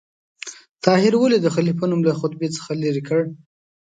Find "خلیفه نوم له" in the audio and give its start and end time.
1.55-2.13